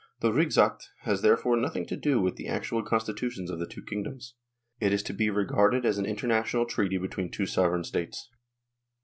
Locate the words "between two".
6.97-7.45